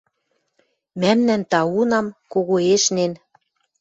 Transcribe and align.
Мӓмнӓн 1.01 1.41
таунам, 1.51 2.07
когоэшнен 2.31 3.13